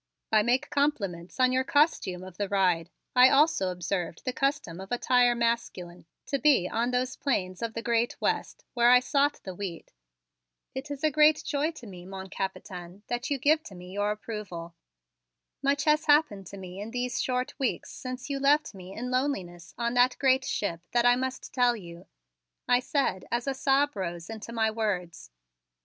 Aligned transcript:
I 0.31 0.41
make 0.41 0.71
compliments 0.71 1.39
on 1.39 1.51
your 1.51 1.63
costume 1.63 2.23
of 2.23 2.37
the 2.37 2.49
ride. 2.49 2.89
I 3.15 3.29
also 3.29 3.69
observed 3.69 4.25
the 4.25 4.33
custom 4.33 4.79
of 4.81 4.91
attire 4.91 5.35
masculine 5.35 6.07
to 6.25 6.39
be 6.39 6.67
on 6.67 6.89
those 6.89 7.15
plains 7.15 7.61
of 7.61 7.75
the 7.75 7.83
great 7.83 8.19
West 8.19 8.65
where 8.73 8.89
I 8.89 8.99
sought 8.99 9.41
the 9.43 9.53
wheat." 9.53 9.93
"It 10.73 10.89
is 10.89 11.03
a 11.03 11.11
great 11.11 11.43
joy 11.43 11.69
to 11.73 11.85
me, 11.85 12.07
mon 12.07 12.29
Capitaine, 12.29 13.03
that 13.09 13.29
you 13.29 13.37
give 13.37 13.61
to 13.65 13.75
me 13.75 13.91
your 13.93 14.09
approval. 14.09 14.73
Much 15.61 15.83
has 15.83 16.05
happened 16.05 16.47
to 16.47 16.57
me 16.57 16.81
in 16.81 16.89
these 16.89 17.21
short 17.21 17.53
weeks 17.59 17.91
since 17.91 18.27
you 18.27 18.39
left 18.39 18.73
me 18.73 18.93
in 18.93 19.11
loneliness 19.11 19.75
on 19.77 19.93
that 19.93 20.17
great 20.17 20.45
ship 20.45 20.81
that 20.93 21.05
I 21.05 21.15
must 21.15 21.53
tell 21.53 21.73
to 21.73 21.79
you," 21.79 22.07
I 22.67 22.79
said 22.79 23.25
as 23.31 23.45
a 23.45 23.53
sob 23.53 23.95
rose 23.95 24.31
into 24.31 24.51
my 24.51 24.71
words. 24.71 25.29